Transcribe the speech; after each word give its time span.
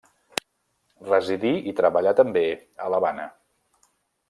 Residí 1.09 1.51
i 1.73 1.75
treballà 1.81 2.15
també 2.23 2.43
a 2.87 2.91
l'Havana. 2.95 3.29